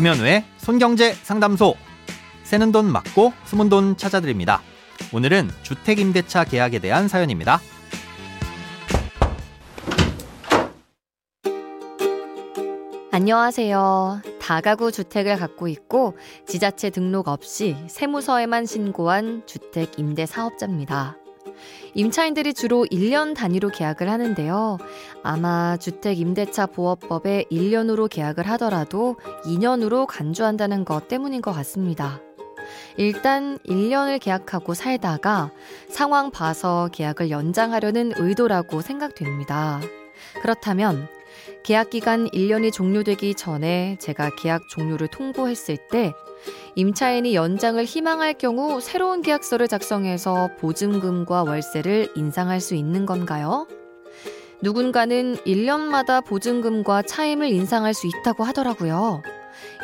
[0.00, 1.74] 김현우의 손경제 상담소.
[2.42, 4.62] 새는 돈 맞고 숨은 돈 찾아드립니다.
[5.12, 7.60] 오늘은 주택임대차 계약에 대한 사연입니다.
[13.12, 14.22] 안녕하세요.
[14.40, 16.16] 다가구 주택을 갖고 있고
[16.48, 21.19] 지자체 등록 없이 세무서에만 신고한 주택 임대 사업자입니다.
[21.94, 24.78] 임차인들이 주로 1년 단위로 계약을 하는데요.
[25.22, 32.20] 아마 주택임대차 보호법에 1년으로 계약을 하더라도 2년으로 간주한다는 것 때문인 것 같습니다.
[32.96, 35.50] 일단 1년을 계약하고 살다가
[35.88, 39.80] 상황 봐서 계약을 연장하려는 의도라고 생각됩니다.
[40.42, 41.08] 그렇다면
[41.62, 46.12] 계약 기간 1년이 종료되기 전에 제가 계약 종료를 통보했을 때
[46.74, 53.66] 임차인이 연장을 희망할 경우 새로운 계약서를 작성해서 보증금과 월세를 인상할 수 있는 건가요?
[54.62, 59.22] 누군가는 1년마다 보증금과 차임을 인상할 수 있다고 하더라고요.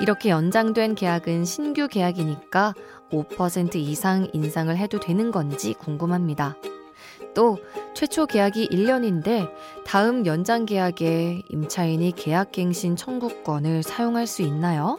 [0.00, 2.74] 이렇게 연장된 계약은 신규 계약이니까
[3.10, 6.56] 5% 이상 인상을 해도 되는 건지 궁금합니다.
[7.36, 7.58] 또
[7.94, 9.52] 최초 계약이 1년인데
[9.84, 14.96] 다음 연장 계약에 임차인이 계약갱신 청구권을 사용할 수 있나요?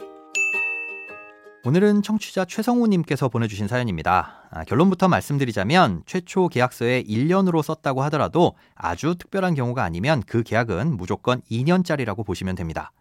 [1.64, 4.46] 오늘은 청취자 최성우님께서 보내주신 사연입니다.
[4.50, 11.42] 아, 결론부터 말씀드리자면 최초 계약서에 1년으로 썼다고 하더라도 아주 특별한 경우가 아니면 그 계약은 무조건
[11.50, 12.92] 2년짜리라고 보시면 됩니다.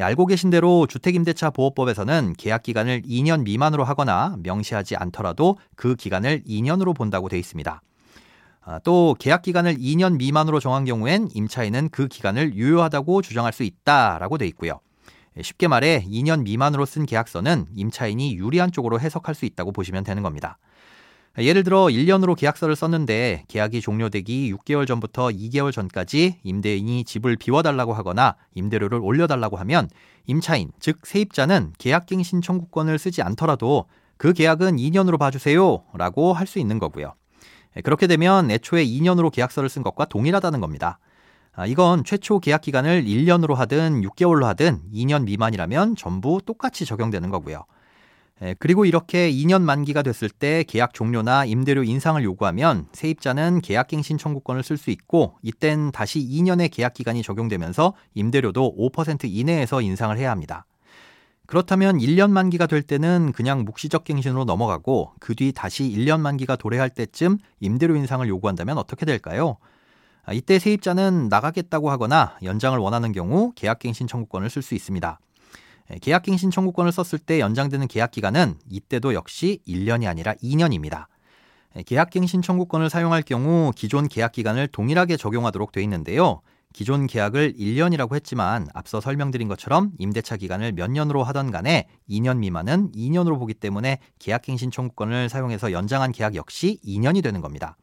[0.00, 6.42] 예, 알고 계신 대로 주택임대차 보호법에서는 계약 기간을 2년 미만으로 하거나 명시하지 않더라도 그 기간을
[6.42, 7.80] 2년으로 본다고 되어 있습니다.
[8.66, 14.38] 아, 또 계약 기간을 2년 미만으로 정한 경우엔 임차인은 그 기간을 유효하다고 주장할 수 있다라고
[14.38, 14.80] 돼 있고요.
[15.36, 20.22] 예, 쉽게 말해 2년 미만으로 쓴 계약서는 임차인이 유리한 쪽으로 해석할 수 있다고 보시면 되는
[20.22, 20.58] 겁니다.
[21.36, 28.36] 예를 들어 1년으로 계약서를 썼는데 계약이 종료되기 6개월 전부터 2개월 전까지 임대인이 집을 비워달라고 하거나
[28.54, 29.88] 임대료를 올려달라고 하면
[30.26, 36.78] 임차인, 즉 세입자는 계약갱신 청구권을 쓰지 않더라도 그 계약은 2년으로 봐주세요 라고 할 수 있는
[36.78, 37.14] 거고요.
[37.76, 40.98] 예, 그렇게 되면 애초에 2년으로 계약서를 쓴 것과 동일하다는 겁니다.
[41.52, 47.64] 아, 이건 최초 계약 기간을 1년으로 하든 6개월로 하든 2년 미만이라면 전부 똑같이 적용되는 거고요.
[48.42, 54.64] 예, 그리고 이렇게 2년 만기가 됐을 때 계약 종료나 임대료 인상을 요구하면 세입자는 계약갱신 청구권을
[54.64, 60.66] 쓸 수 있고 이땐 다시 2년의 계약 기간이 적용되면서 임대료도 5% 이내에서 인상을 해야 합니다.
[61.46, 66.90] 그렇다면 1년 만기가 될 때는 그냥 묵시적 갱신으로 넘어가고 그 뒤 다시 1년 만기가 도래할
[66.90, 69.56] 때쯤 임대료 인상을 요구한다면 어떻게 될까요?
[70.24, 75.18] 아, 이때 세입자는 나가겠다고 하거나 연장을 원하는 경우 계약갱신 청구권을 쓸 수 있습니다.
[75.92, 81.06] 예, 계약갱신 청구권을 썼을 때 연장되는 계약 기간은 이때도 역시 1년이 아니라 2년입니다.
[81.76, 86.40] 예, 계약갱신 청구권을 사용할 경우 기존 계약 기간을 동일하게 적용하도록 되어 있는데요.
[86.74, 92.90] 기존 계약을 1년이라고 했지만 앞서 설명드린 것처럼 임대차 기간을 몇 년으로 하던 간에 2년 미만은
[92.90, 97.76] 2년으로 보기 때문에 계약갱신 청구권을 사용해서 연장한 계약 역시 2년이 되는 겁니다.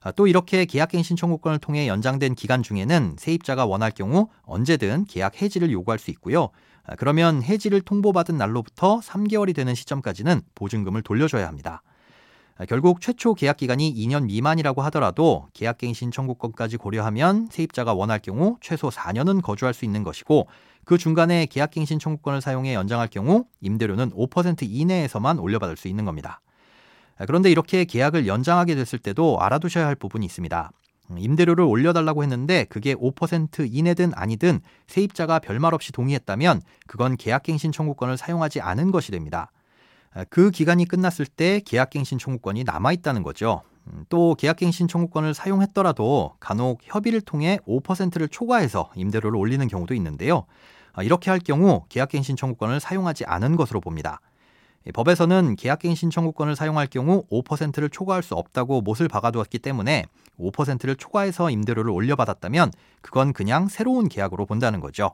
[0.00, 5.70] 아, 또 이렇게 계약갱신 청구권을 통해 연장된 기간 중에는 세입자가 원할 경우 언제든 계약 해지를
[5.70, 6.48] 요구할 수 있고요.
[6.86, 11.82] 아, 그러면 해지를 통보받은 날로부터 3개월이 되는 시점까지는 보증금을 돌려줘야 합니다.
[12.56, 18.90] 아, 결국 최초 계약 기간이 2년 미만이라고 하더라도 계약갱신 청구권까지 고려하면 세입자가 원할 경우 최소
[18.90, 20.46] 4년은 거주할 수 있는 것이고
[20.84, 26.40] 그 중간에 계약갱신 청구권을 사용해 연장할 경우 임대료는 5% 이내에서만 올려받을 수 있는 겁니다.
[27.18, 30.70] 아, 그런데 이렇게 계약을 연장하게 됐을 때도 알아두셔야 할 부분이 있습니다.
[31.10, 38.16] 음, 임대료를 올려달라고 했는데 그게 5% 이내든 아니든 세입자가 별말 없이 동의했다면 그건 계약갱신 청구권을
[38.16, 39.50] 사용하지 않은 것이 됩니다.
[40.14, 43.62] 아, 그 기간이 끝났을 때 계약갱신 청구권이 남아있다는 거죠.
[43.88, 50.46] 음, 또 계약갱신 청구권을 사용했더라도 간혹 협의를 통해 5%를 초과해서 임대료를 올리는 경우도 있는데요.
[50.92, 54.20] 아, 이렇게 할 경우 계약갱신 청구권을 사용하지 않은 것으로 봅니다.
[54.92, 60.04] 법에서는 계약갱신 청구권을 사용할 경우 5%를 초과할 수 없다고 못을 박아두었기 때문에
[60.38, 62.70] 5%를 초과해서 임대료를 올려받았다면
[63.00, 65.12] 그건 그냥 새로운 계약으로 본다는 거죠.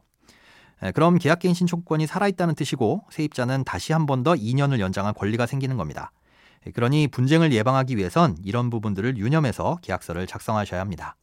[0.95, 5.77] 그럼 계약갱 신 청구권이 살아있다는 뜻이고 세입자는 다시 한 번 더 2년을 연장할 권리가 생기는
[5.77, 6.13] 겁니다.
[6.75, 11.17] 그러니 분쟁을 예방하기 위해선 이런 부분들을 유념해서 계약서를 작성하셔야 합니다.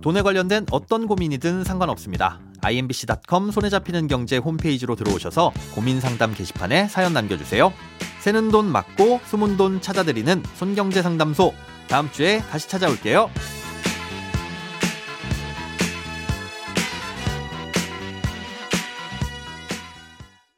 [0.00, 2.40] 돈에 관련된 어떤 고민이든 상관없습니다.
[2.62, 7.72] imbc.com 손에 잡히는 경제 홈페이지로 들어오셔서 고민 상담 게시판에 사연 남겨주세요.
[8.20, 11.52] 새는 돈 맞고 숨은 돈 찾아드리는 손경제 상담소.
[11.88, 13.57] 다음 주에 다시 찾아올게요.